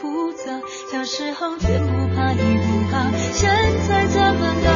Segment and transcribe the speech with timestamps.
[0.00, 0.44] 复杂。
[0.90, 3.50] 小时候天不怕地不怕，现
[3.86, 4.68] 在怎么了？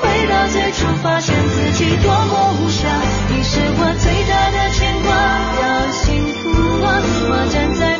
[0.00, 2.88] 回到最初，发现自己多么无暇。
[3.28, 5.12] 你是我最大的牵挂，
[5.60, 6.00] 要幸
[6.40, 6.48] 福
[6.82, 6.88] 啊，
[7.28, 7.99] 我站在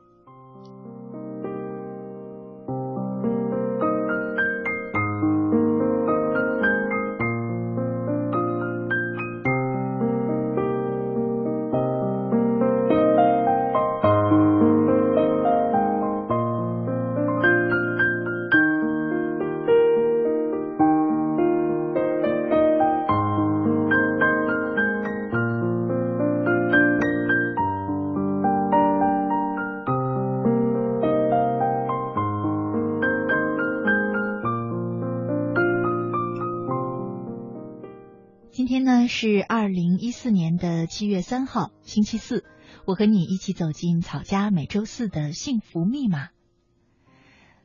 [38.51, 42.43] 今天呢是二零一四年的七月三号，星期四，
[42.85, 46.27] 我和你一起走进草家每周四的幸福密码。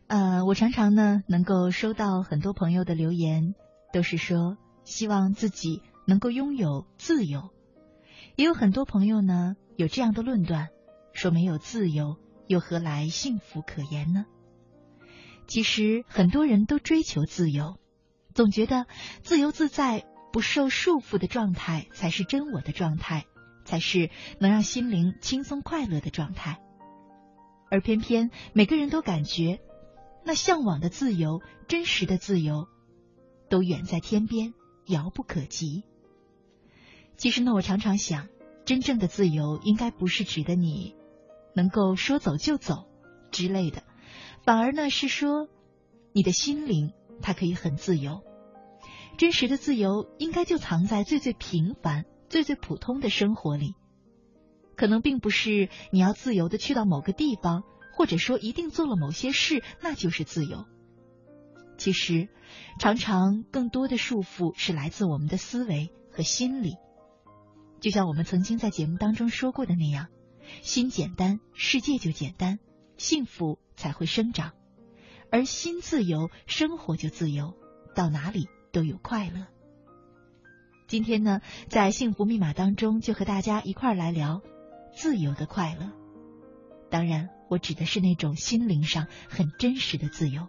[0.06, 3.56] 呃，我常常呢能够收到很多朋友的留言，
[3.92, 7.50] 都是说希望自己能够拥有自由。
[8.36, 10.68] 也有很多朋友呢有这样的论断，
[11.12, 14.24] 说没有自由又何来幸福可言呢？
[15.48, 17.74] 其实很多人都追求自由，
[18.34, 18.86] 总觉得
[19.22, 20.06] 自由自在。
[20.36, 23.24] 不受束缚的状态才是真我的状态，
[23.64, 26.60] 才是能让心灵轻松快乐的状态。
[27.70, 29.60] 而偏偏每个人都感觉，
[30.26, 32.68] 那向往的自由、真实的自由，
[33.48, 34.52] 都远在天边，
[34.84, 35.84] 遥不可及。
[37.16, 38.28] 其实呢，我常常想，
[38.66, 40.94] 真正的自由应该不是指的你
[41.54, 42.86] 能够说走就走
[43.30, 43.84] 之类的，
[44.44, 45.48] 反而呢是说，
[46.12, 48.22] 你的心灵它可以很自由。
[49.16, 53.74] 真实的自由应该就藏在最最平凡、最最普通的生活里。
[54.76, 57.62] 可能并不是你要自由的去到某个地方，
[57.94, 60.66] 或者说一定做了某些事，那就是自由。
[61.78, 62.28] 其实，
[62.78, 66.76] 常常更多的束缚是来自我们的思维和心理。
[67.80, 70.08] 就像我们曾经在节目当中说过的那样，
[70.62, 72.58] 心简单，世界就简单，
[72.96, 74.52] 幸福才会生长。
[75.30, 77.54] 而心自由，生活就自由，
[77.94, 78.48] 到哪里？
[78.76, 79.46] 都有快乐。
[80.86, 81.40] 今天呢，
[81.70, 84.42] 在幸福密码当中，就和大家一块儿来聊
[84.94, 85.92] 自由的快乐。
[86.90, 90.48] 当然，我指的是那种心灵上很真实的自由。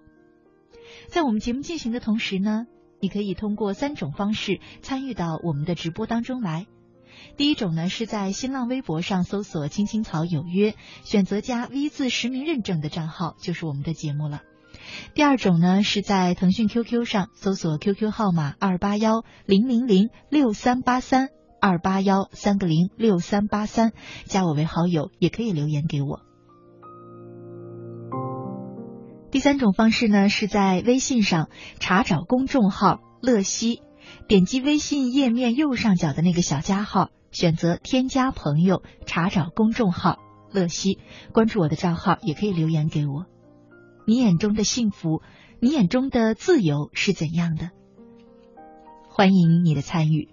[1.07, 2.65] 在我们节目进行的同时呢，
[2.99, 6.67] 你可以通过三种方式参与到我们的直播当中来。
[7.37, 10.75] 第一种呢是在新浪微博上搜索“青青草有约”，
[11.05, 14.41] 选择加 V 字实名认证的账号就是我们的节目了。
[15.13, 21.29] 第二种呢是在腾讯 QQ 上搜索 QQ 号码二八幺零零零六三八三
[21.59, 23.91] 二八幺三个零六三八三，
[24.25, 26.21] 加我为好友，也可以留言给我。
[29.29, 31.49] 第三种方式呢是在微信上
[31.79, 33.81] 查找公众号“乐西”，
[34.27, 40.17] 点击微信页面右上角的那个小加号，选择添加朋友，查找公众号
[40.53, 40.99] “乐西”，
[41.33, 43.25] 关注我的账号，也可以留言给我。
[44.09, 45.21] 你眼中的幸福，
[45.59, 47.71] 你眼中的自由是怎样的？
[49.09, 50.29] 欢迎你的参与。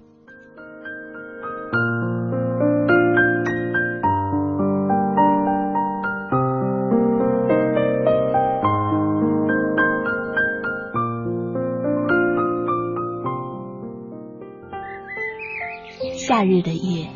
[16.12, 17.10] 夏日的夜，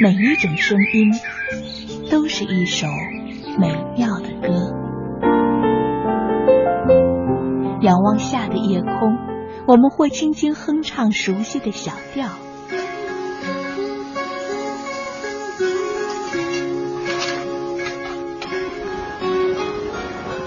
[0.00, 1.10] 每一种声音
[2.12, 2.86] 都是一首
[3.58, 4.19] 美妙
[7.90, 9.18] 仰望下的夜空，
[9.66, 12.28] 我们会轻轻哼唱熟悉的小调，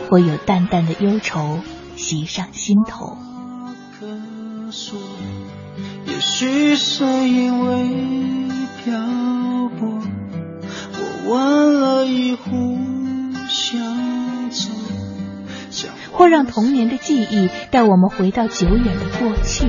[0.09, 1.59] 会有淡淡的忧愁
[1.97, 3.17] 袭上心头。
[6.05, 7.89] 也许是因为
[8.85, 8.97] 漂
[9.77, 9.99] 泊，
[10.93, 12.77] 我问了一壶
[16.23, 19.67] 或让童年的记忆带我们回到久远的过去。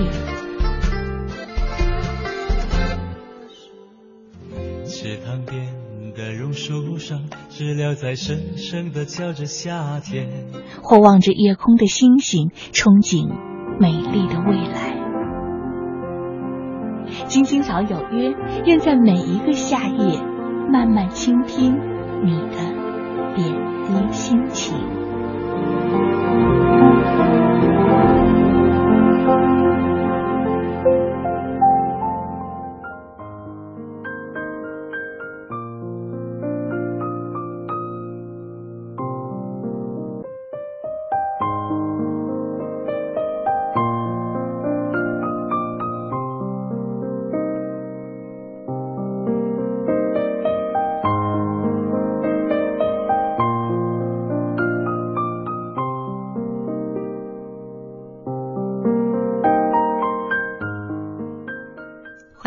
[4.86, 5.66] 池塘边
[6.14, 10.28] 的榕树上，知了在声声的叫着夏天。
[10.80, 13.28] 或望着夜空的星星，憧憬
[13.80, 14.94] 美丽的未来。
[17.26, 18.32] 青青草有约，
[18.64, 20.20] 愿在每一个夏夜，
[20.70, 21.74] 慢慢倾听
[22.22, 22.58] 你的
[23.34, 23.52] 点
[23.86, 24.76] 滴心情。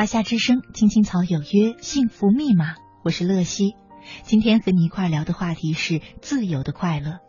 [0.07, 3.75] 夏之声，青青草有约，幸福密码，我是乐西。
[4.23, 7.19] 今天和你一块聊的话题是自由的快乐。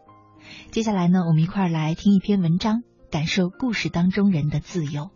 [0.70, 5.10] 接下来呢，我们一块来听一篇文章，感受故事当中人的自由。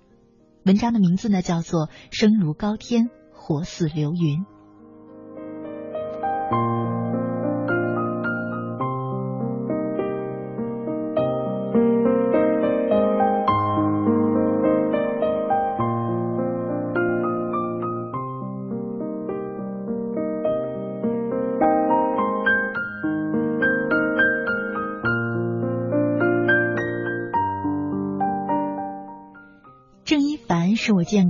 [0.65, 4.45] 文章的名字呢叫做《生如高天，活似流云》。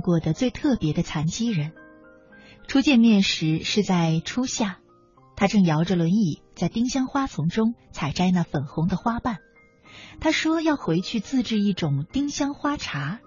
[0.03, 1.71] 过的最特别的残疾人。
[2.67, 4.77] 初见面时是在初夏，
[5.35, 9.37] 他正摇着轮椅在丁香花丛中采摘那粉红的花瓣。
[10.19, 13.19] 他说要回去自制一种丁香花茶。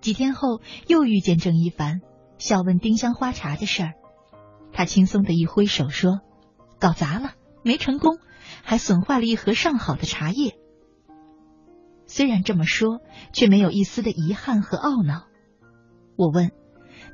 [0.00, 2.00] 几天后又遇见郑一凡，
[2.38, 3.92] 笑问丁香花茶的事儿。
[4.72, 6.20] 他轻松的一挥手说
[6.80, 8.18] ：“搞砸了，没成功，
[8.62, 10.56] 还损坏了一盒上好的茶叶。”
[12.06, 13.00] 虽然这么说，
[13.32, 15.26] 却没有一丝的遗憾和懊恼。
[16.22, 16.52] 我问：“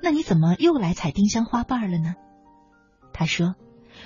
[0.02, 2.14] 那你怎么又来采丁香花瓣了呢？”
[3.14, 3.54] 他说：“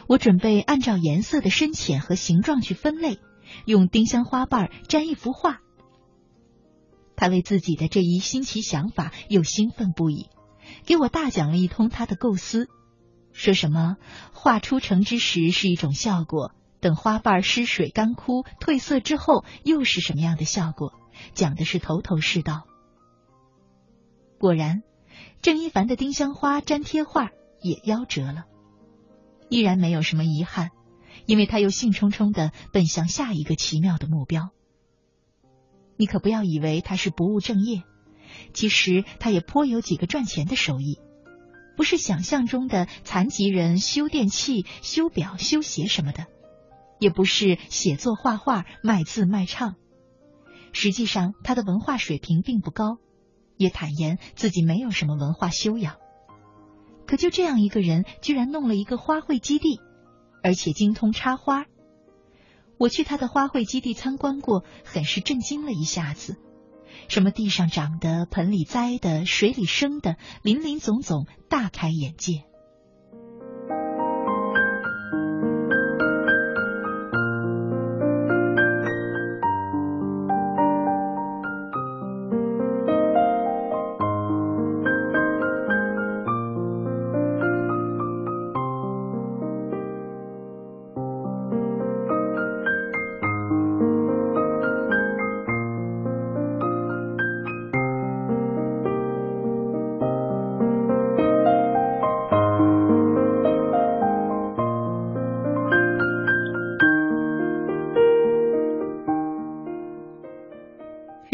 [0.07, 3.19] 我准备按照颜色的深浅和形状去分类，
[3.67, 5.59] 用丁香花瓣粘一幅画。”
[7.17, 10.29] 他为自己的这一新奇想法又兴奋不已，
[10.87, 12.69] 给我大讲了一通他的构思，
[13.33, 13.97] 说什么
[14.33, 16.53] 画出成之时是一种效果。
[16.81, 20.93] 等花瓣失水干枯褪色之后，又是什么样的效果？
[21.35, 22.67] 讲的是头头是道。
[24.41, 24.83] 果然，
[25.43, 27.31] 郑一凡的丁香花粘贴画
[27.61, 28.45] 也夭折了，
[29.49, 30.71] 依然没有什么遗憾，
[31.27, 34.51] 因为他又兴冲冲的奔向下一个奇妙的目标。
[35.97, 37.83] 你可不要以为他是不务正业，
[38.55, 41.01] 其实他也颇有几个赚钱的手艺，
[41.77, 46.27] 不是想象中的残疾人修电器、修表、修鞋什么的。
[47.01, 49.75] 也不是写作、画画、卖字、卖唱。
[50.73, 52.99] 实际上，他的文化水平并不高，
[53.63, 55.97] 也坦言自己没有什么文化修养。
[57.07, 59.81] 可就这样一个人，居然弄了一个花卉基地，
[60.43, 61.67] 而且精通插花。
[62.79, 66.37] 我去他的花卉基地参观过，很是震惊了一下子。
[67.09, 72.45] 什么地上长的、盆里栽的、水里生的，林林总总，大开眼界。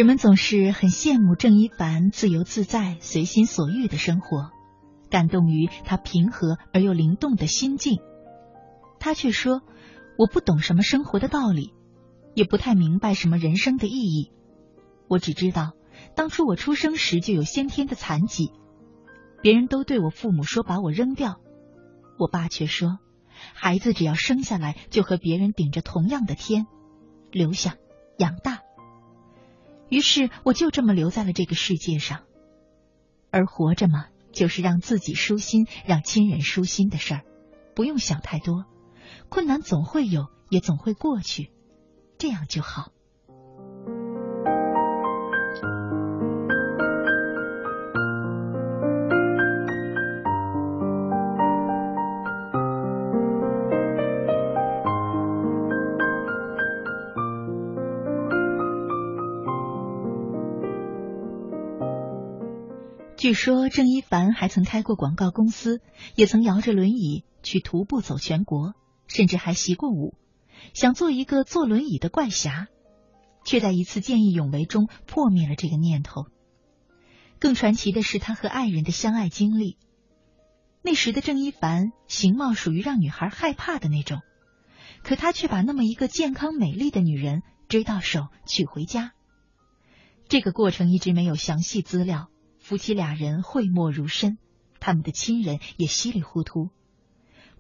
[0.09, 4.51] 我们总是很羡慕郑一凡自由自在、随心所欲的生活，
[5.11, 7.99] 感动于他平和而又灵动的心境。
[8.99, 9.61] 他却说
[10.17, 11.75] ：“我不懂什么生活的道理，
[12.33, 14.33] 也不太明白什么人生的意义。
[15.09, 15.73] 我只知道，
[16.15, 18.51] 当初我出生时就有先天的残疾，
[19.43, 21.39] 别人都对我父母说把我扔掉，
[22.19, 22.97] 我爸却说，
[23.53, 26.65] 孩子只要生下来就和别人顶着同样的天，
[27.31, 27.77] 留下
[28.17, 28.61] 养大。”
[29.89, 32.23] 于是我就这么留在了这个世界上，
[33.31, 37.23] 而活着嘛，就是让自己舒心，让亲人舒心的事儿，
[37.75, 38.65] 不用想太多。
[39.29, 41.51] 困难总会有，也总会过去，
[42.19, 42.93] 这样就好。
[63.19, 65.81] 据说郑一凡还曾开过广告公司，
[66.15, 68.75] 也曾摇着轮椅去徒步走全国，
[69.09, 70.15] 甚至还习过武，
[70.73, 72.69] 想做一个坐轮椅的怪侠，
[73.45, 76.27] 却在一次见义勇为中破灭了这个念头。
[77.41, 79.79] 更传奇的是他和爱人的相爱经历。
[80.83, 84.21] 那时的郑一凡形貌属于让女孩害怕的那种，
[85.03, 89.11] 可他却把那么一个健康美丽的女人追到手娶回家。
[90.29, 92.29] 这个过程一直没有详细资料。
[92.69, 94.37] 夫妻俩人讳莫如深，
[94.79, 96.69] 他们的亲人也稀里糊涂。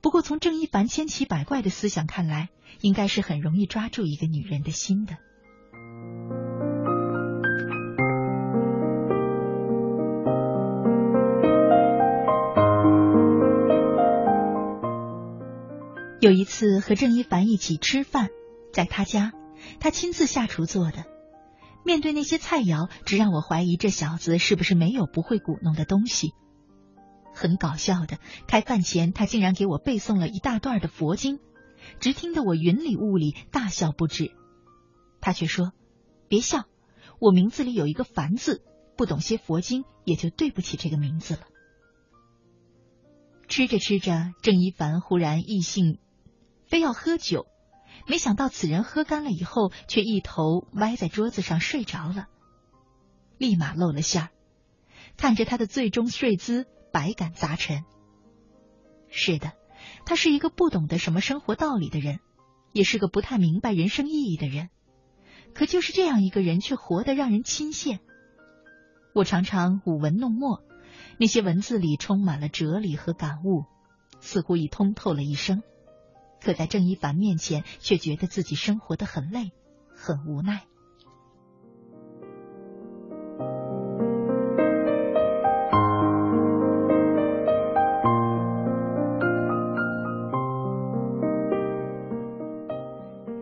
[0.03, 2.51] 不过，从郑一凡千奇百怪的思想看来，
[2.83, 5.17] 应该是很容易抓住一个女人的心的。
[16.21, 18.29] 有一次和郑一凡一起吃饭，
[18.75, 19.33] 在他家，
[19.81, 21.07] 他亲自下厨做的。
[21.85, 26.33] 面对那些菜肴，只让我怀疑这小子是不是没有不会鼓弄的东西。
[27.35, 31.39] 很搞笑的，开饭前他竟然给我背诵了一大段的佛经，
[32.01, 34.33] 直听得我云里雾里，大笑不止。
[35.21, 35.73] 他却说
[36.29, 36.65] ：“别笑，
[37.21, 38.63] 我名字里有一个凡字，
[38.97, 41.41] 不懂些佛经，也就对不起这个名字了。”
[43.49, 45.99] 吃着吃着，郑一凡忽然异兴，
[46.67, 47.47] 非要喝酒。
[48.07, 52.29] 没想到此人喝干了以后，却一头歪在桌子上睡着了，
[53.37, 54.29] 立马露了馅儿。
[55.17, 57.83] 看着他的最终睡姿，百感杂陈。
[59.09, 59.53] 是的，
[60.07, 62.21] 他是一个不懂得什么生活道理的人，
[62.73, 64.69] 也是个不太明白人生意义的人。
[65.55, 67.99] 可就是这样一个人，却活得让人亲羡。
[69.15, 70.63] 我常常舞文弄墨，
[71.19, 73.65] 那些文字里充满了哲理和感悟，
[74.21, 75.63] 似乎已通透了一生。
[76.41, 79.53] 可在郑一凡面前，却觉得自己生活的很累，
[79.95, 80.63] 很无奈。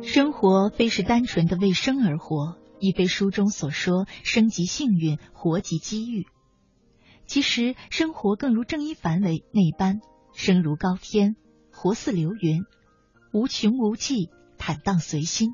[0.03, 6.27] 生活非是单纯的为生而活，亦非书中所说生即幸运，活即机遇。
[7.27, 10.01] 其实，生活更如郑一凡为那般，
[10.33, 11.37] 生如高天，
[11.73, 12.65] 活似流云。
[13.37, 15.51] 无穷无际，坦荡随心，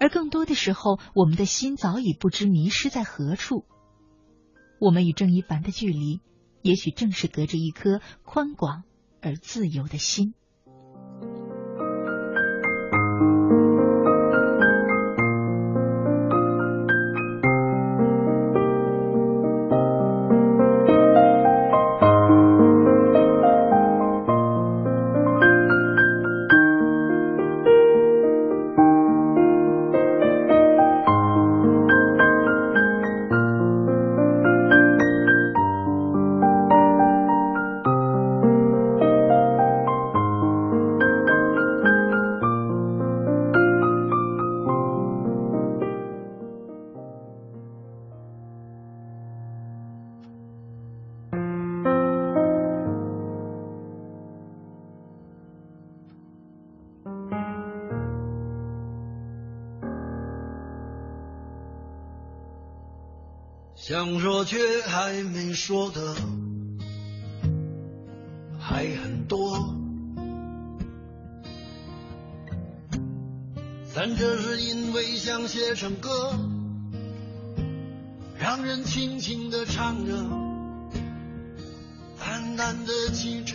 [0.00, 3.66] 而更多的时候，我们的心早已不知迷失在何处。
[4.80, 6.22] 我们与郑一凡的距离，
[6.62, 8.84] 也许正是隔着一颗宽广
[9.20, 10.32] 而自由的心。
[65.66, 66.14] 说的
[68.60, 69.74] 还很多，
[73.94, 76.38] 但这是因为想写成歌，
[78.38, 80.12] 让人轻轻地唱着，
[82.18, 83.54] 淡淡的记着，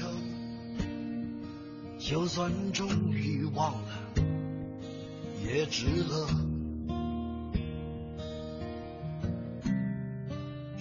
[1.99, 3.89] 就算终于忘了，
[5.45, 6.48] 也值了。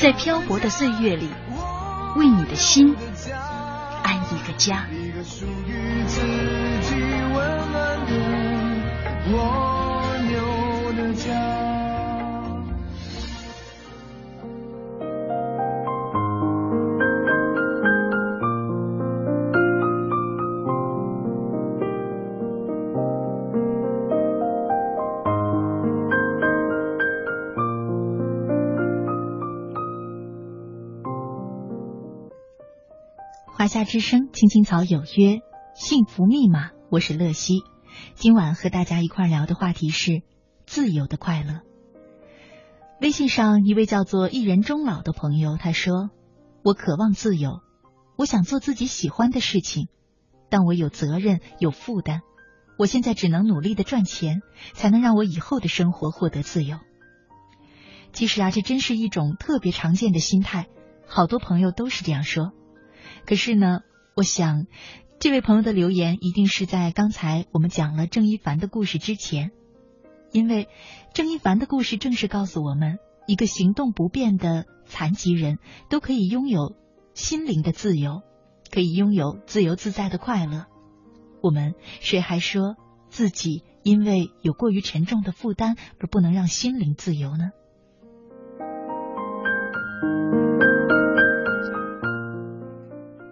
[0.00, 1.28] 在漂泊的岁月里，
[2.14, 2.94] 为你的心
[4.04, 4.86] 安一个家。
[4.92, 6.20] 一个属于自
[6.82, 7.34] 己温
[7.72, 8.12] 暖的
[9.32, 9.77] 我
[33.68, 35.40] 夏之声，青青草有约，
[35.74, 37.60] 幸福密码，我是乐西。
[38.14, 40.22] 今晚和大家一块聊的话题是
[40.66, 41.60] 自由的快乐。
[43.00, 46.08] 微信上一位叫做一人终老的朋友，他说
[46.64, 47.60] ：“我渴望自由，
[48.16, 49.88] 我想做自己喜欢的事情，
[50.48, 52.22] 但我有责任，有负担。
[52.78, 54.40] 我现在只能努力的赚钱，
[54.72, 56.78] 才能让我以后的生活获得自由。”
[58.14, 60.68] 其实啊，这真是一种特别常见的心态，
[61.06, 62.52] 好多朋友都是这样说。
[63.28, 63.80] 可是呢，
[64.16, 64.66] 我想，
[65.20, 69.50] 这位朋友的留言一定是在刚才我们讲了郑一凡的故事之前，
[70.32, 70.66] 因为
[71.12, 75.58] 郑一凡的故事正是告诉我们，一个行动不便的残疾人
[75.90, 76.74] 都可以拥有
[77.12, 78.22] 心灵的自由，
[78.70, 80.64] 可以拥有自由自在的快乐。
[81.42, 82.76] 我们谁还说
[83.10, 87.50] 自己因为有过于沉重的负担而不能让心灵自由呢？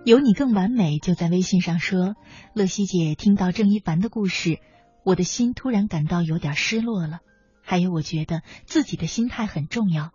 [0.07, 2.15] 有你更完美，就在微信上说，
[2.55, 4.61] 乐西姐听到郑一凡的故事，
[5.05, 7.19] 我的心突然感到有点失落了。
[7.61, 10.13] 还有，我觉得自己的心态很重要。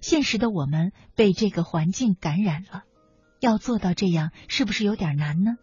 [0.00, 2.84] 现实的我们被这个环境感染了，
[3.40, 5.56] 要做到这样，是不是有点难呢？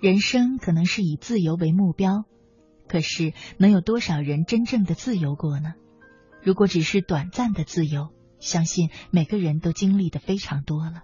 [0.00, 2.24] 人生可能是以自由为目标，
[2.86, 5.74] 可是能有多少人真正的自由过呢？
[6.40, 11.02] 如果只是短暂的自由，相信每个人都经历的非常多了。”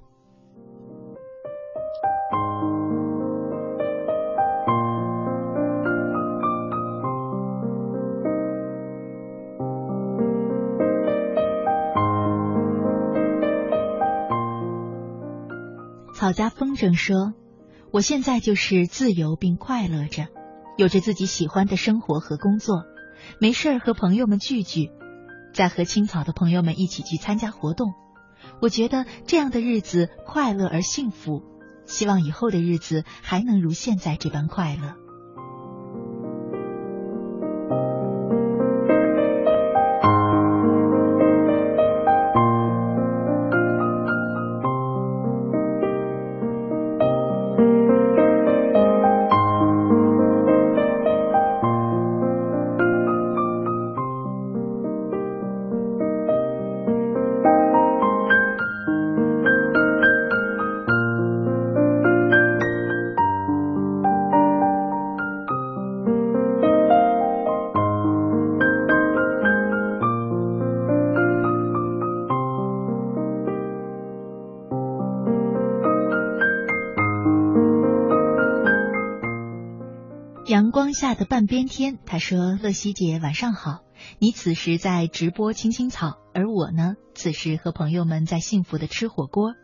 [16.14, 17.34] 草家风筝说
[17.94, 20.26] ：“我现在就是自由并快乐着，
[20.76, 22.82] 有着自己喜欢的生活和工作，
[23.38, 24.90] 没事儿和朋友们聚聚，
[25.52, 27.92] 再和青草的朋友们一起去参加活动。
[28.60, 31.44] 我觉得这样的日子快乐而幸福，
[31.86, 34.96] 希望以后的日子还能如现在这般快乐。”
[81.14, 83.80] 的半边天，他说：“乐西姐晚上好，
[84.18, 89.54] 你此时在直播青青草，而我呢，此时和朋友们在幸福的吃火锅。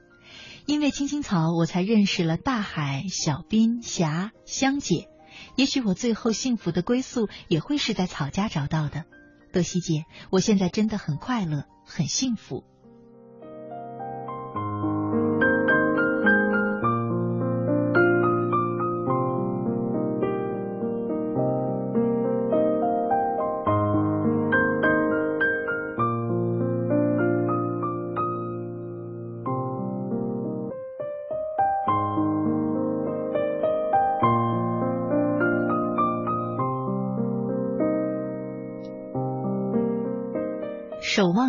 [0.66, 5.08] 因为青青草，我才认识了大海、小斌、霞、香姐。
[5.56, 9.04] 也许我最后幸福的归宿，也会是在草家找到的。
[9.52, 12.64] 乐西姐，我现在真的很快乐，很幸福。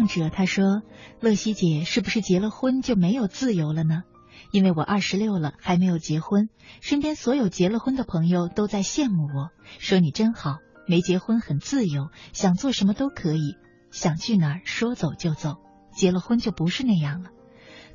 [0.07, 0.81] 者他说
[1.19, 4.03] ：“乐西姐是不是结了婚就没有自由了呢？
[4.51, 6.49] 因为我二十六了还没有结婚，
[6.81, 13.55] 身边所有结了婚的朋友都在羡慕我，说你真好，没结婚很自由，想做什么都可以，
[13.91, 15.55] 想去哪儿说走就走。
[15.95, 17.29] 结了婚就不是那样了。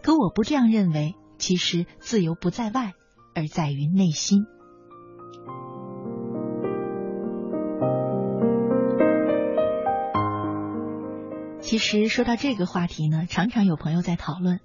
[0.02, 2.92] 可我不这样认为，其实自由不在外，
[3.34, 4.44] 而在于内心。”
[11.66, 14.60] 其实说到这个话题呢，常常有朋友在讨论。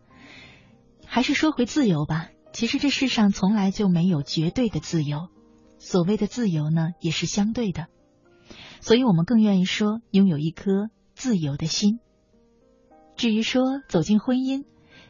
[1.04, 5.30] 还是说回自由吧，其实这世上从来就没有绝对的自由，
[5.80, 7.88] 所谓的自由呢，也是相对的。
[8.82, 11.98] 所以我们更愿意说，拥有一颗自由的心。
[13.16, 14.66] 至于说走进婚姻，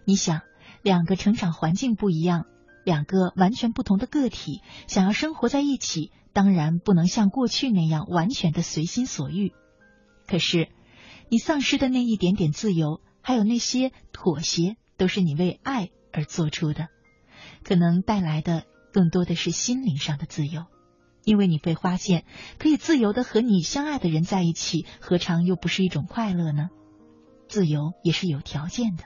[0.06, 0.43] 你想，
[0.84, 2.45] 两个成长环境不一样，
[2.86, 9.51] 两个完全不同的个体，想要生活在一起，当然不能像过去那样完全的随心所欲。
[10.25, 10.69] 可是。
[11.32, 16.89] 你丧失的那一点点自由，还有那些妥协，都是你为爱而做出的，
[17.63, 20.65] 可能带来的更多的是心灵上的自由，
[21.24, 22.26] 因为你会发现，
[22.60, 26.67] 可以自由的和你相爱的人在一起，何尝又不是一种快乐呢？
[27.48, 29.06] 自由也是有条件的。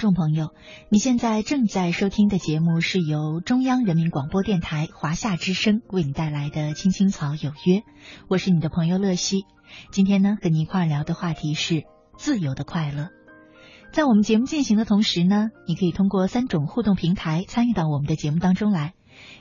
[0.00, 0.54] 众朋友，
[0.88, 7.80] 你现在正在收听的节目是由中央人民广播电台华夏之声为你带来的《青青草有约》，
[8.26, 9.44] 我是你的朋友乐西。
[9.92, 11.84] 今天呢，和你一块儿聊的话题是
[12.16, 13.10] 自由的快乐。
[13.92, 18.94] 在我们节目进行的同时呢，你可以通过三种互动平台参与到我们的节目当中来。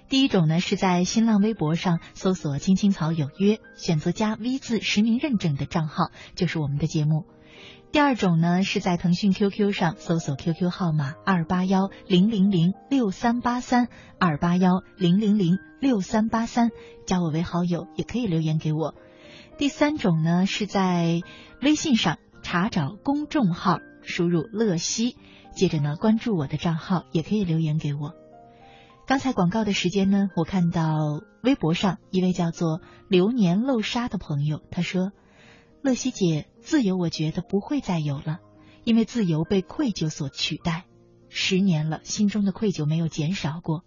[0.10, 7.24] 第一种呢，是在新浪微博上搜索“青青草有约”，选择加 V 字实名认证的账号，就是我们的节目。
[7.92, 13.88] 第二种呢，是在腾讯 QQ 上搜索 QQ 号码二八幺零零零六三八三
[14.20, 16.70] 二八幺零零零六三八三，
[17.08, 18.94] 加我为好友，也可以留言给我。
[19.58, 21.22] 第三种呢，是在
[21.64, 25.18] 微信上查找公众号，输入“乐西”，
[25.56, 28.14] 接着呢关注我的账号，也可以留言给我。
[29.08, 30.96] 刚才广告的时间呢，我看到
[31.42, 35.12] 微博上一位叫做“流年漏沙”的朋友，他说。
[35.82, 38.42] 乐西姐，自由我觉得不会再有了，
[38.84, 40.86] 因为自由被愧疚所取代。
[41.28, 43.84] 十年了，心中的愧疚没有减少过。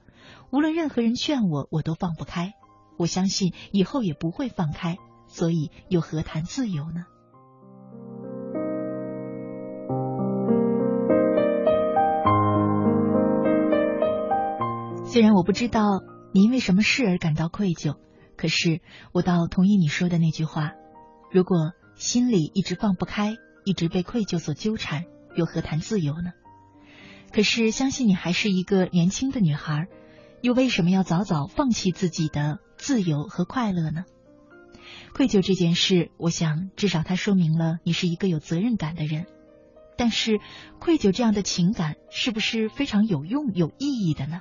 [0.51, 2.55] 无论任何人劝我，我都放不开。
[2.99, 4.97] 我相信以后也不会放开，
[5.29, 7.05] 所以又何谈自由呢？
[15.05, 16.01] 虽然我不知道
[16.35, 17.95] 你因为什么事而感到愧疚，
[18.37, 18.81] 可是
[19.13, 20.73] 我倒同意你说的那句话：
[21.31, 21.57] 如果。
[21.95, 25.05] 心里一直放不开，一直被愧疚所纠缠，
[25.37, 26.33] 又何谈自由呢？
[27.33, 29.87] 可是相信你还是一个年轻的女孩，
[30.41, 34.05] 又为什么要早早放弃自己的自由和快乐呢？
[35.15, 39.27] 愧疚这件事，我想至少它说明了你是一个有责任感的人。
[39.97, 40.41] 但是
[40.81, 44.41] 愧疚这样的情感是不是非常有用、有意义的呢？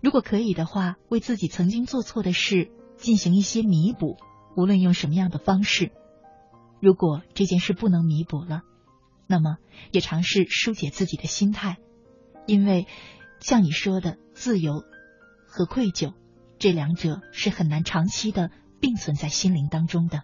[0.00, 4.18] 如果可以的话，为自己曾经做错的事进行一些弥补，
[4.56, 5.90] 无论用什么样的方式。
[6.82, 8.62] 如果这件事不能弥补了，
[9.28, 9.58] 那么
[9.92, 11.76] 也尝试疏解自己的心态，
[12.44, 12.88] 因为
[13.38, 14.82] 像你说的，自由
[15.46, 16.12] 和愧疚
[16.58, 20.22] 这两者是很难长期的并存在心灵当中的。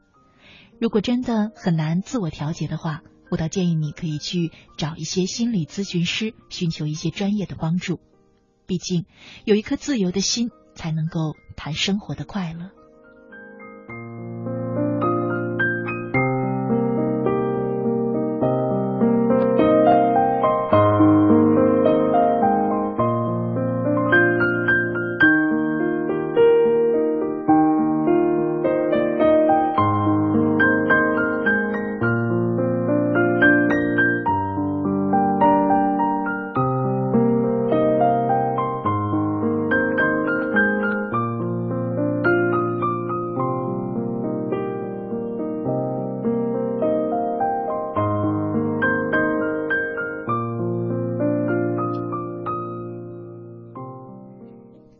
[0.81, 8.01] 如果真的很难自我调节的话，我倒建议你可以去找一些心理咨询师，寻求一些专业的帮助。
[8.67, 9.07] 毕竟
[9.45, 12.73] 有一颗自由的心，才能够谈生活的快乐。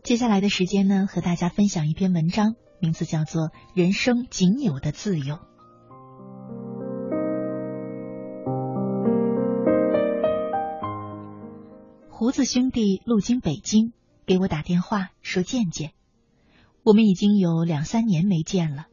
[0.09, 5.35] 接下来的时间呢，和大家分享一篇文章，名字叫做《人生仅有的自由》。
[12.09, 13.93] 胡子兄弟路经北京，
[14.25, 15.91] 给我打电话说见见。
[16.81, 18.87] 我们已经有两三年没见了，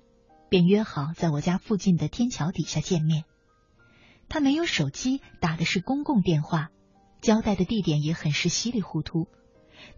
[0.50, 3.24] 便约好在我家附近的天桥底下见面。
[4.28, 6.68] 他没有手机，打的是公共电话，
[7.22, 9.28] 交代的地点也很是稀里糊涂。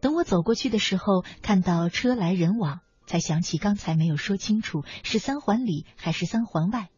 [0.00, 6.88] 等我走过去的时候，看到车来人往，才想起刚才没有说清楚是三环里还是三环外。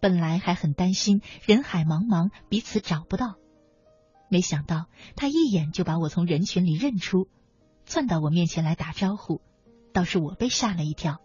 [0.00, 3.34] 本来还很担心人海茫茫彼此找不到，
[4.30, 7.28] 没想到他一眼就把我从人群里认出，
[7.84, 9.42] 窜到我面前来打招呼，
[9.92, 11.20] 倒是我被吓了一跳，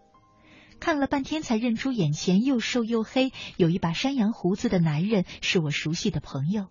[0.81, 6.67] 看了半天才认出眼前又瘦又黑、有一把山羊胡子的男人是我熟悉的朋友。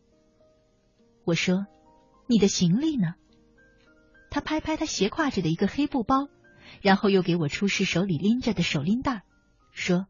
[1.24, 1.64] 我说
[2.28, 3.14] ：“你的行李呢？”
[4.34, 6.26] 他拍拍他斜挎着的一个黑布包，
[6.82, 9.22] 然后又给我出示手里拎着的手拎袋，
[9.70, 10.08] 说：“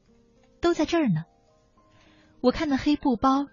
[0.63, 1.25] 都在这儿呢。”
[2.41, 3.45] 我看那黑布包，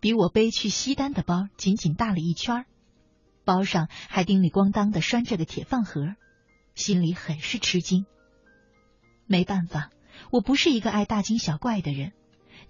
[0.00, 2.66] 比我背去西单的包仅仅大了一圈
[3.44, 6.16] 包上还叮里咣当的拴着个铁饭盒，
[6.74, 8.04] 心里很是吃惊。
[9.26, 9.90] 没办法，
[10.32, 12.10] 我不是一个爱大惊小怪的人，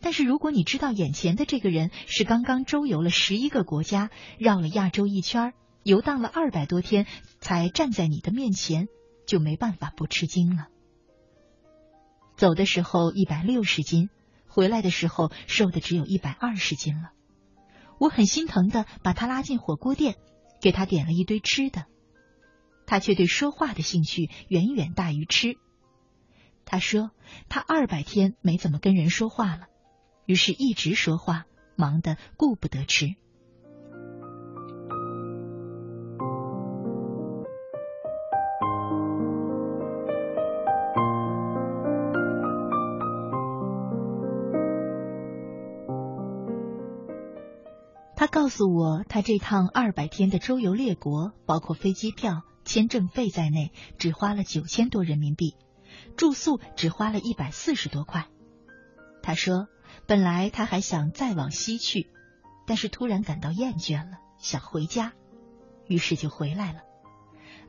[0.03, 7.07] 但是如果你知道眼前的这个人是刚刚周游了十一个国家，绕了亚洲一圈游荡了二百多天，
[7.41, 8.87] 才站在你的面前，
[9.26, 10.68] 就没办法不吃惊了。
[12.37, 14.09] 走的时候一百六十斤，
[14.47, 17.11] 回来的时候瘦的只有一百二十斤了。
[17.99, 20.16] 我很心疼的把他拉进火锅店，
[20.61, 21.87] 给他点了一堆吃的，
[22.87, 25.57] 他却对说话的兴趣远远大于吃。
[26.64, 27.11] 他说
[27.49, 29.66] 他二百天没怎么跟人说话了，
[30.26, 31.45] 于是一直说话，
[31.76, 33.14] 忙得顾不得吃。
[48.33, 55.55] 告诉我，他这趟二百天的周游列国，包括飞机票、签证费在内，只花了九千多人民币，
[56.16, 58.28] 住宿只花了一百四十多块。
[59.22, 59.68] 他说，
[60.07, 62.09] 本来他还想再往西去，
[62.66, 65.12] 但是突然感到厌倦了，想回家，
[65.87, 66.80] 于是就回来了。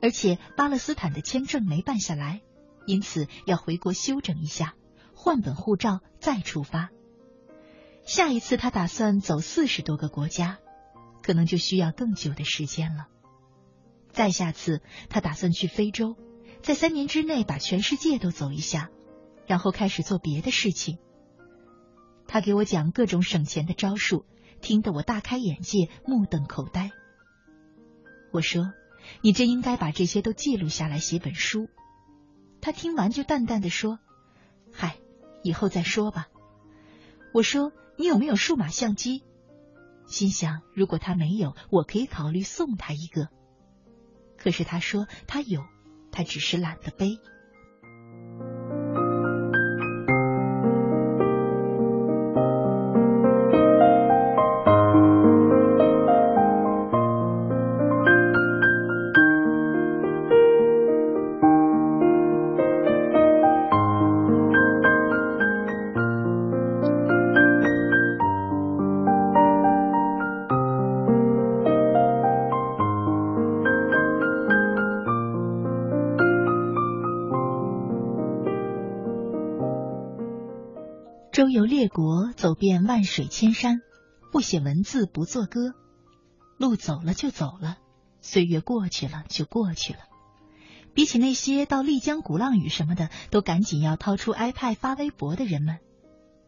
[0.02, 2.42] 而且巴勒斯坦的签证没办下来，
[2.88, 4.76] 因此要回国休整一下，
[5.14, 6.90] 换本护照再出发。
[8.06, 10.60] 下一次他打算走四十多个国家，
[11.22, 13.08] 可能就需要更久的时间了。
[14.12, 16.16] 再下次他打算去非洲，
[16.62, 18.90] 在三年之内把全世界都走一下，
[19.48, 21.00] 然后开始做别的事情。
[22.28, 24.26] 他给我讲各种省钱的招数，
[24.62, 26.92] 听得我大开眼界，目瞪口呆。
[28.32, 28.74] 我说
[29.22, 31.68] ：“你真应该把这些都记录下来，写本书。”
[32.62, 34.00] 他听完就淡淡的说
[34.74, 34.98] ：“嗨，
[35.44, 36.28] 以后再说吧。”
[37.34, 37.74] 我说。
[37.96, 39.24] 你有没有数码相机？
[40.08, 43.30] 心想，如果他没有，我可以考虑送他一个。
[44.36, 45.64] 可是他说他有，
[46.12, 47.20] 他只是懒得背。
[82.44, 83.80] 走遍万水千山，
[84.34, 85.74] 不写文字，不作歌，
[86.58, 87.78] 路走了就走了，
[88.20, 90.00] 岁月过去了就过去了。
[90.94, 95.80] 比起那些到丽江鼓浪屿什么的都赶紧要掏出 iPad 发微博的人们，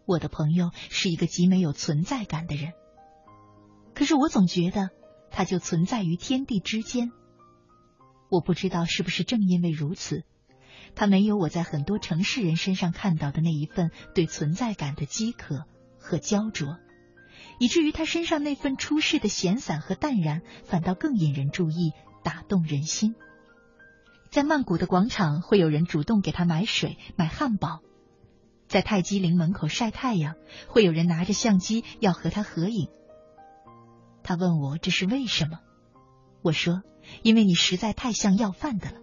[0.06, 2.74] 我的朋友是一个极没有存在感的人。
[3.94, 4.90] 可是我总觉得
[5.32, 7.14] 他就存在于天地之间。
[8.30, 10.24] 我不知道是不是正因为如此。
[10.94, 15.64] 他没有我在很多城市人身上看到的那一份对存在感的饥渴
[16.06, 16.78] 和焦灼，
[17.58, 21.94] 以至于他身上那份出世的闲散和淡然，反倒更引人注意，
[22.24, 23.16] 打动人心。
[24.30, 27.80] 在曼谷的广场，会有人主动给他买水、买汉堡；
[28.68, 30.36] 在泰姬陵门口晒太阳，
[30.68, 32.88] 会有人拿着相机要和他合影。
[34.22, 35.60] 他问我这是为什么，
[36.44, 36.84] 我说：
[37.24, 38.98] 因为你实在太像要饭的了。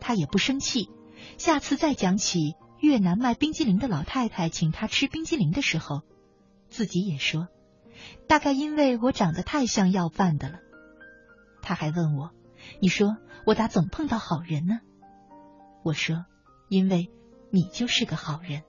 [0.00, 0.90] 他也不生气，
[1.38, 6.02] 下次再讲起越南卖冰激凌的老太太请他吃冰激凌的时候，
[6.68, 7.46] 自己也说，
[8.26, 10.58] 大概因为我长得太像要饭的了。
[11.62, 12.32] 他还问我，
[12.80, 14.80] 你说我咋总碰到好人呢？
[15.84, 16.26] 我说，
[16.68, 17.08] 因为
[17.52, 18.64] 你就是个好人。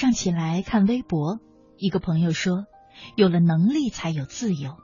[0.00, 1.40] 上起来看微博，
[1.76, 2.64] 一个朋友说
[3.16, 4.78] ：“有了能力才有自由。”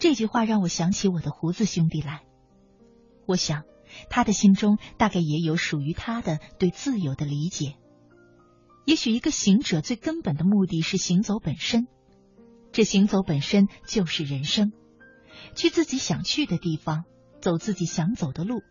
[0.00, 2.24] 这句话让我想起我的胡子兄弟来。
[3.24, 3.62] 我想，
[4.10, 7.76] 他的心中大概也有属于他的对自由的理解。
[8.84, 11.86] 也许一个行者最根本的目的是行走本身，
[12.72, 14.72] 这行走本身就是人生，
[15.54, 17.04] 去自己想去的地方，
[17.40, 18.62] 走自己想走的路，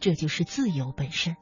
[0.00, 1.36] 这就是自由本身。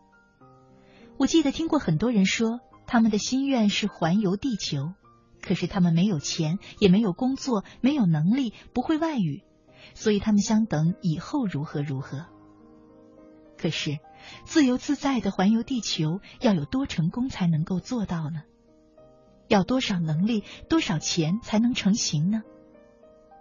[1.17, 2.59] 我记得听过很多人说。
[2.93, 4.93] 他们的心愿是环游地球，
[5.41, 9.43] 可是他们没有钱，也没有工作，没有能力，不会外语，
[9.95, 12.27] 所以他们想等以后如何如何。
[13.57, 13.99] 可是
[14.45, 18.43] 自由自在的环游地球要有多成功才能够做到呢？
[19.49, 22.43] 要多少能力、多少钱才能成行呢？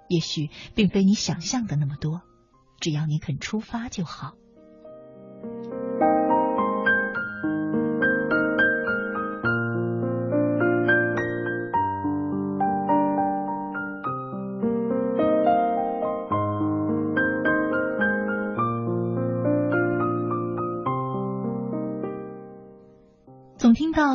[0.07, 2.21] 也许并非你想象的那么多，
[2.79, 4.31] 只要你肯出发就好。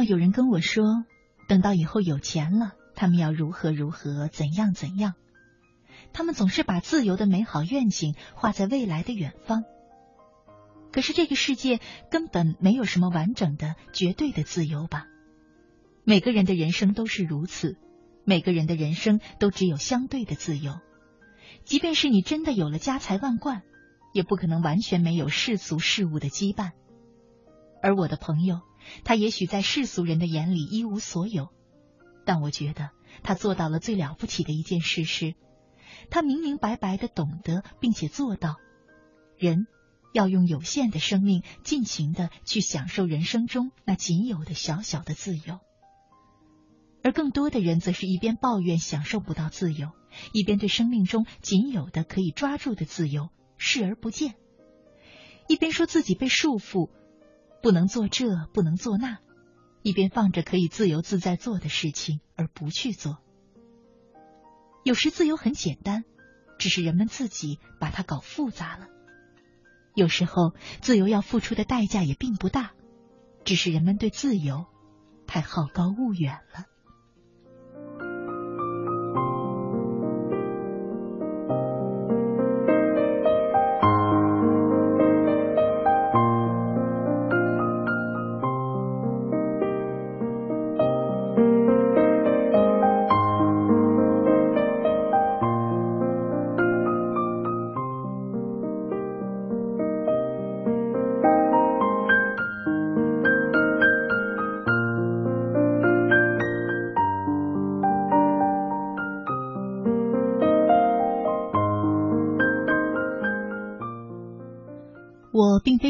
[0.02, 0.84] 有人跟我说，
[1.48, 5.14] 等到以后有钱了，他们要如何如何，怎样怎样。
[6.12, 9.64] 他们总是把自由的美好愿景画在未来的远方。
[10.92, 11.80] 可是这个世界
[12.10, 15.06] 根本没有什么完整的、绝对的自由吧？
[16.04, 17.76] 每个人的人生都是如此，
[18.24, 20.80] 每个人的人生都只有相对的自由。
[21.64, 23.62] 即便是你真的有了家财万贯，
[24.12, 26.70] 也不可能完全没有世俗事物的羁绊。
[27.82, 28.60] 而我的朋友。
[29.04, 31.48] 他也许在世俗人的眼里一无所有，
[32.24, 32.90] 但我觉得
[33.22, 35.34] 他做到了最了不起的一件事是，
[36.10, 38.56] 他明明白白的懂得并且做到，
[39.36, 39.66] 人
[40.12, 45.60] 要用有限的生命尽情的去享受人生中那仅有的小小的自由，
[47.02, 49.90] 而更多的人则是一边抱怨享受不到自由，
[50.32, 54.34] 一边对生命中仅有的可以抓住的自由视而不见，
[55.48, 56.90] 一边说自己被束缚。
[57.66, 59.18] 不能做这，不能做那，
[59.82, 63.18] 一边放着可以自由自在做的事情而不去做。
[64.84, 66.04] 有时自由很简单，
[66.60, 68.86] 只是人们自己把它搞复杂了；
[69.96, 72.70] 有时候自由要付出的代价也并不大，
[73.44, 74.66] 只是人们对自由
[75.26, 76.66] 太好高骛远了。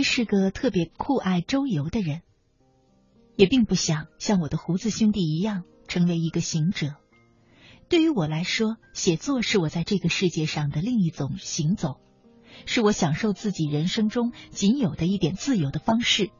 [0.08, 2.22] 是个特别酷爱周游的人，
[3.34, 6.94] 也并不想像我的胡子兄弟一样成为一个行者。
[7.88, 12.00] 对于我来说，写作是我在这个世界上的另一种行走，
[12.66, 16.30] 是我享受自己人生中仅有的一点自由的方式。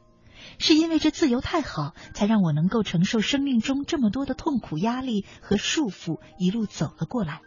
[0.58, 7.42] 是因为这自由太好，才让我能够承受生命中这么多的痛苦、压力和束缚，一路走了过来，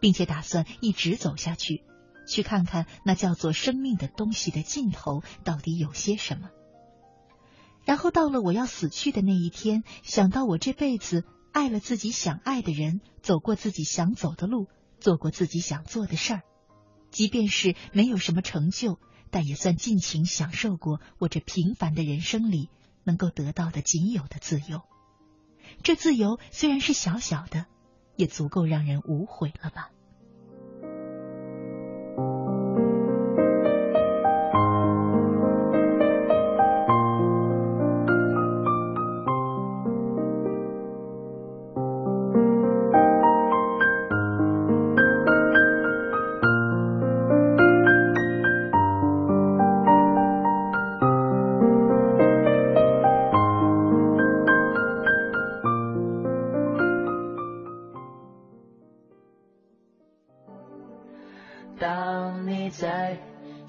[0.00, 1.82] 并且打算一直走下去。
[2.26, 6.50] 去看看那叫做生命的东西的尽头到底有些什么。
[7.84, 14.66] 然后到了我要死去的那一天，想到我这辈子爱了自己想爱的人，走过自己想走的路，
[14.98, 16.42] 做过自己想做的事儿，
[17.10, 18.98] 即便是没有什么成就，
[19.30, 22.70] 但也算尽情享受过我这平凡的人生里
[23.04, 24.82] 能够得到的仅有的自由。
[25.84, 27.66] 这自由虽然是小小的，
[28.16, 29.90] 也足够让人无悔了吧。
[32.16, 32.45] Thank you.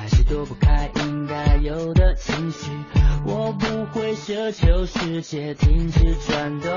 [0.00, 2.70] 还是躲不开应该有的情绪，
[3.26, 6.70] 我不会奢求世界停止转动。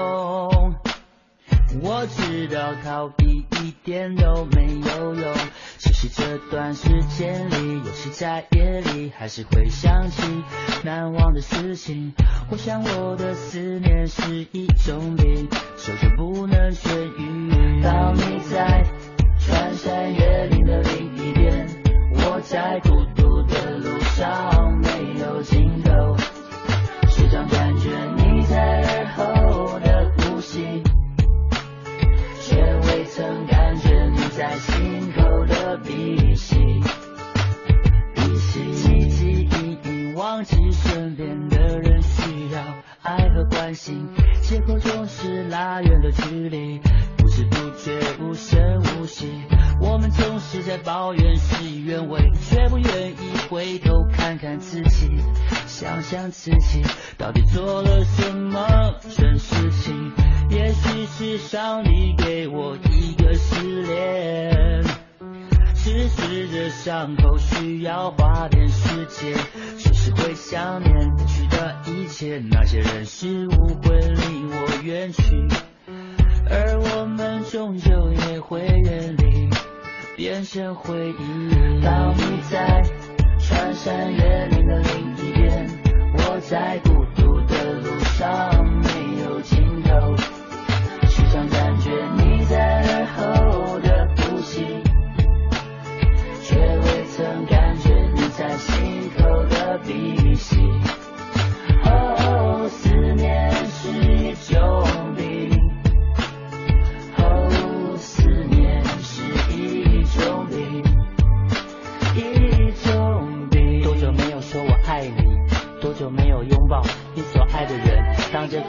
[1.81, 5.33] 我知道逃避一点都没有用，
[5.77, 10.21] 其实这段时间里，有时在夜里还是会想起
[10.83, 12.13] 难忘的事情。
[12.51, 15.47] 我想我的思念是一种病，
[15.77, 17.81] 久久不能痊愈。
[17.81, 18.83] 当你在
[19.39, 21.62] 穿山越岭的另一边，
[22.25, 26.15] 我在孤独的路上没有尽头，
[27.09, 30.81] 时常感觉你在耳后的呼吸，
[32.41, 36.55] 却未曾感觉你在心口的鼻息。
[38.15, 39.49] 一起记
[39.83, 42.61] 忆，忘记身边的人需要
[43.01, 44.07] 爱和关心。
[44.41, 46.79] 借口总是拉远了距离，
[47.35, 49.27] 知不觉无声无息。
[49.81, 53.15] 我们总是在抱怨事与愿违，却不愿意
[53.49, 55.09] 回头看看自己，
[55.65, 56.83] 想想自己
[57.17, 60.11] 到底做了什么蠢事情。
[60.51, 64.83] 也许是上帝给我一个失恋，
[65.73, 69.35] 只是这伤口需要花点时间，
[69.79, 75.47] 只是会想念过去的一切，那些人事物会离我远去，
[76.55, 79.49] 而我们终究也会远离，
[80.15, 81.81] 变成回忆。
[81.83, 82.83] 当你在
[83.39, 85.67] 穿山越岭的另一边，
[86.13, 88.87] 我在孤独的路上没
[89.23, 90.15] 有尽头，
[91.07, 91.72] 时常在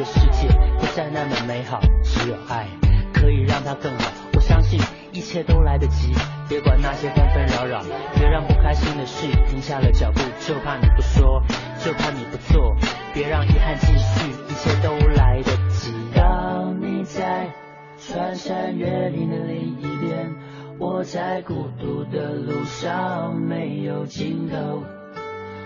[0.05, 0.49] 世界
[0.79, 2.67] 不再那么美好，只有爱
[3.13, 4.05] 可以让它更好。
[4.35, 4.79] 我相信
[5.13, 6.13] 一切都来得及，
[6.49, 7.83] 别管那些纷纷扰扰，
[8.15, 11.43] 别让不开心的事停下了脚步，就怕你不说，
[11.79, 12.77] 就怕你不做，
[13.13, 15.93] 别让遗憾继续，一切都来得及。
[16.15, 17.49] 当你在
[17.97, 20.35] 穿山越岭的另一边，
[20.79, 24.83] 我在孤独的路上没有尽头，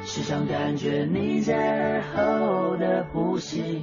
[0.05, 3.83] 时常感觉你在耳后的呼吸，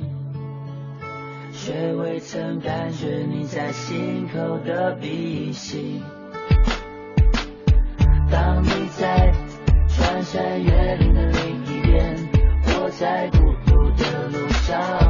[1.58, 6.02] 却未曾感觉你在心口的鼻息。
[8.30, 9.32] 当你在
[9.88, 12.16] 穿山越岭的另一边，
[12.66, 15.05] 我在孤独的路上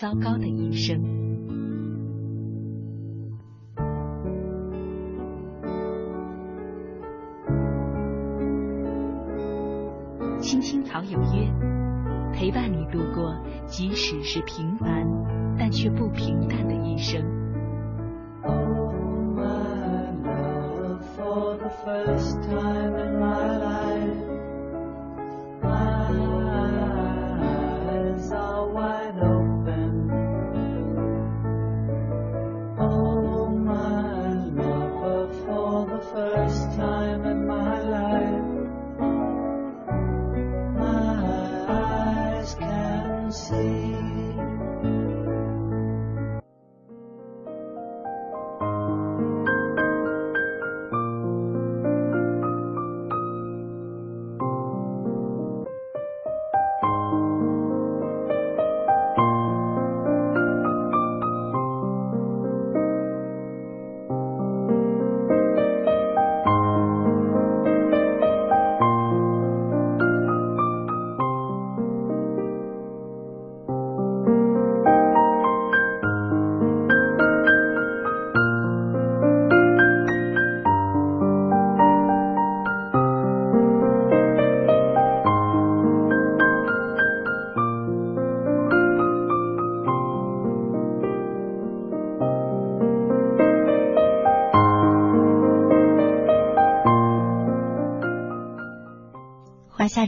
[0.00, 0.98] 糟糕的一生。
[10.40, 11.52] 青青草有约，
[12.32, 13.36] 陪伴你度过
[13.66, 15.06] 即使是平凡
[15.58, 17.39] 但却不平淡的一生。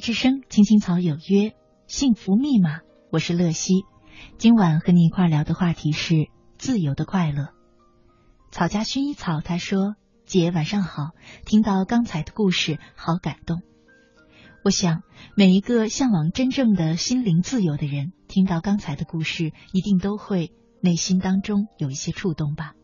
[0.03, 1.55] 之声，青青草有约，
[1.87, 2.81] 幸福密码，
[3.13, 3.85] 我是乐西。
[4.37, 6.29] 今晚和你一块聊的话题是
[6.59, 7.51] 自由的快乐。
[8.51, 9.95] 草家薰衣草他说
[10.27, 11.11] ：“姐晚上好，
[11.47, 13.63] 听到刚才的故事，好感动。
[14.65, 15.05] 我想，
[15.37, 20.51] 每一个向往真正的心灵自由的人，听到刚才的故事，一定都会
[20.81, 22.75] 内心当中有一些触动吧。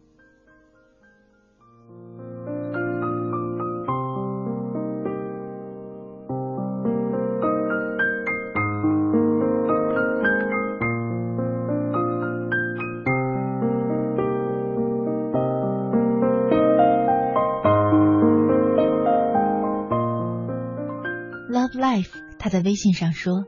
[22.49, 23.45] 在微信上说：“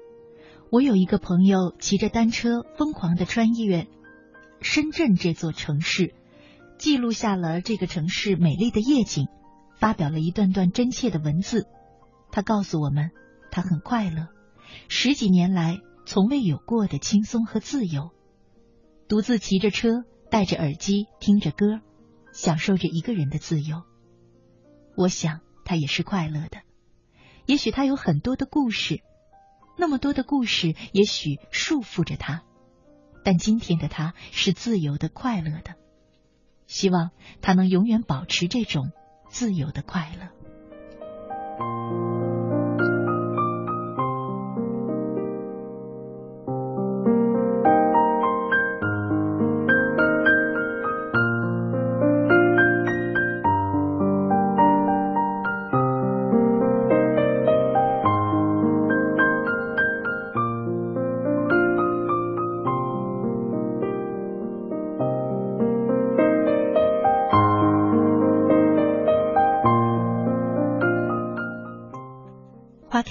[0.71, 3.87] 我有一个朋友骑着单车疯狂的穿越
[4.61, 6.15] 深圳这座城市，
[6.79, 9.29] 记录下了这个城市美丽的夜景，
[9.77, 11.67] 发表了一段段真切的文字。
[12.33, 13.11] 他告诉我们，
[13.51, 14.29] 他很快乐，
[14.89, 18.11] 十几年来从未有过的轻松和自由，
[19.09, 21.81] 独自骑着车，戴着耳机听着歌，
[22.33, 23.83] 享受着一个人的自由。
[24.97, 26.63] 我想他也是快乐的。”
[27.51, 29.03] 也许他有很多的故事，
[29.77, 32.43] 那么多的故事，也许束缚着他，
[33.25, 35.75] 但今天的他是自由的、快乐的。
[36.69, 37.11] 希望
[37.43, 38.93] 他能永远保持这种
[39.29, 40.29] 自由的快乐。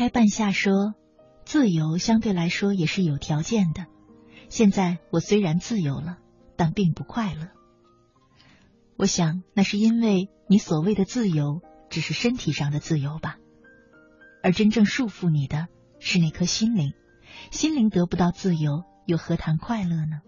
[0.10, 0.93] 半夏说
[1.45, 3.86] ：“自由相对来说也是有条件的。
[4.49, 6.18] 现在我虽然自由了，
[6.55, 7.49] 但并不快乐。
[8.97, 13.38] 我想那是因为你所谓的自由只是身体上的自由吧，
[14.43, 15.68] 而真正束缚你的
[15.99, 16.93] 是那颗心灵。
[17.51, 20.22] 心灵得不到自由，又何谈快乐呢？”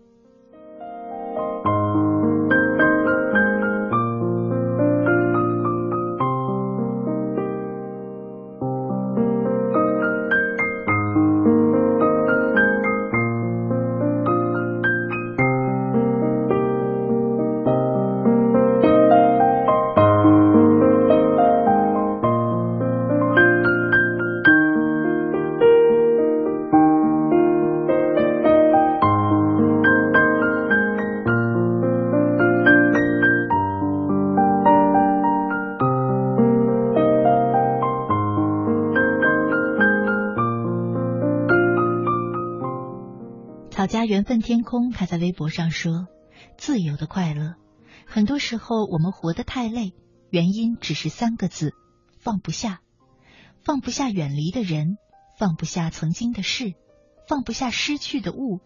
[44.22, 46.06] 缘分天空，他在微博上说
[46.56, 47.56] ：“自由的快乐，
[48.06, 49.96] 很多时候我们活得太累，
[50.30, 51.74] 原因只是三个字：
[52.20, 52.82] 放不下。
[53.64, 54.98] 放不下远离的人，
[55.40, 56.76] 放不下曾经的事，
[57.28, 58.60] 放不下失去的物，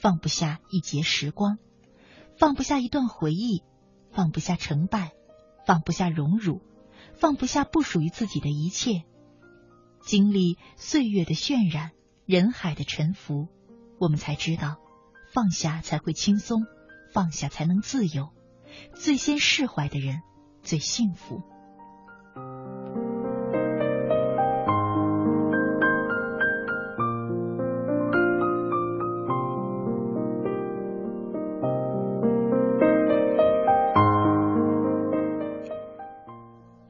[0.00, 1.58] 放不下一节时光，
[2.38, 3.62] 放不下一段回忆，
[4.10, 5.12] 放不下成败，
[5.66, 6.62] 放不下荣辱，
[7.12, 9.04] 放不下不属于自己的一切。
[10.00, 11.90] 经历岁月的渲染，
[12.24, 13.48] 人海的沉浮，
[14.00, 14.78] 我们才知道。”
[15.34, 16.62] 放下才会轻松，
[17.12, 18.28] 放下才能自由。
[18.94, 20.20] 最先释怀的人
[20.62, 21.42] 最幸福。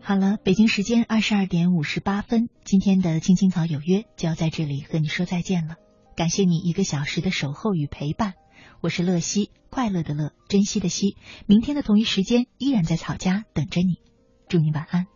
[0.02, 5.76] 好了，北京时间二十二点五十八分，今天的青青草有约就要在这里和你说再见了。
[6.16, 8.34] 感谢你一个小时的守候与陪伴，
[8.80, 11.16] 我是乐西，快乐的乐，珍惜的惜。
[11.46, 13.98] 明天的同一时间依然在草家等着你，
[14.48, 15.06] 祝你晚安，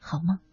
[0.00, 0.47] 好梦。